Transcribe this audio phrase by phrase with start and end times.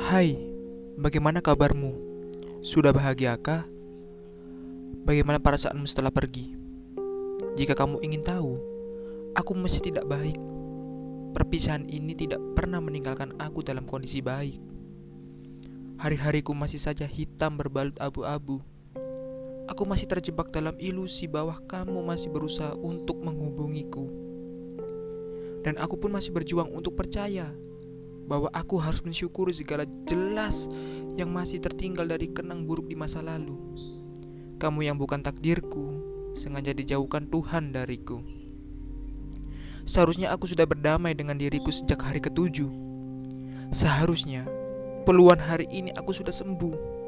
[0.00, 0.32] Hai,
[0.96, 1.92] bagaimana kabarmu?
[2.64, 3.68] Sudah bahagiakah?
[5.04, 6.56] Bagaimana perasaanmu setelah pergi?
[7.60, 8.56] Jika kamu ingin tahu,
[9.36, 10.40] aku masih tidak baik.
[11.36, 14.56] Perpisahan ini tidak pernah meninggalkan aku dalam kondisi baik.
[16.00, 18.64] Hari-hariku masih saja hitam berbalut abu-abu.
[19.68, 24.08] Aku masih terjebak dalam ilusi bahwa kamu masih berusaha untuk menghubungiku.
[25.60, 27.52] Dan aku pun masih berjuang untuk percaya
[28.30, 30.70] bahwa aku harus mensyukuri segala jelas
[31.18, 33.58] yang masih tertinggal dari kenang buruk di masa lalu.
[34.62, 35.98] Kamu yang bukan takdirku,
[36.38, 38.22] sengaja dijauhkan Tuhan dariku.
[39.82, 42.70] Seharusnya aku sudah berdamai dengan diriku sejak hari ketujuh.
[43.74, 44.46] Seharusnya
[45.02, 47.02] peluang hari ini aku sudah sembuh.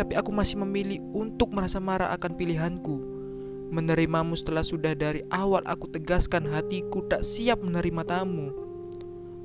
[0.00, 3.20] Tapi aku masih memilih untuk merasa marah akan pilihanku
[3.70, 8.69] menerimamu setelah sudah dari awal aku tegaskan hatiku tak siap menerima tamu.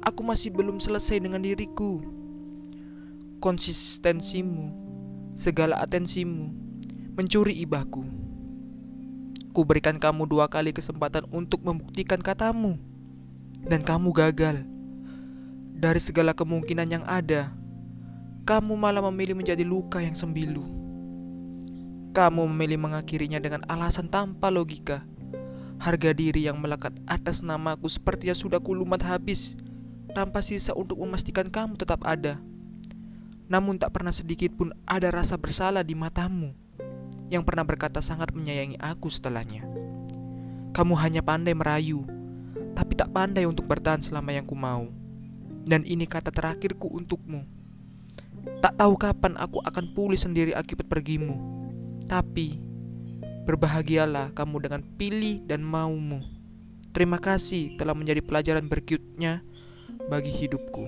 [0.05, 1.97] Aku masih belum selesai dengan diriku.
[3.41, 4.69] Konsistensimu,
[5.33, 6.53] segala atensimu,
[7.17, 8.05] mencuri ibahku.
[9.49, 12.77] Ku berikan kamu dua kali kesempatan untuk membuktikan katamu,
[13.65, 14.61] dan kamu gagal.
[15.73, 17.49] Dari segala kemungkinan yang ada,
[18.45, 20.61] kamu malah memilih menjadi luka yang sembilu.
[22.13, 25.01] Kamu memilih mengakhirinya dengan alasan tanpa logika.
[25.81, 29.57] Harga diri yang melekat atas namaku sepertinya sudah kulumat habis,
[30.15, 32.39] tanpa sisa untuk memastikan kamu tetap ada.
[33.51, 36.55] Namun tak pernah sedikit pun ada rasa bersalah di matamu
[37.27, 39.67] yang pernah berkata sangat menyayangi aku setelahnya.
[40.71, 42.07] Kamu hanya pandai merayu,
[42.71, 44.87] tapi tak pandai untuk bertahan selama yang ku mau.
[45.65, 47.43] Dan ini kata terakhirku untukmu.
[48.61, 51.35] Tak tahu kapan aku akan pulih sendiri akibat pergimu.
[52.05, 52.61] Tapi
[53.45, 56.21] berbahagialah kamu dengan pilih dan maumu.
[56.93, 59.41] Terima kasih telah menjadi pelajaran berikutnya
[60.07, 60.87] bagi hidupku.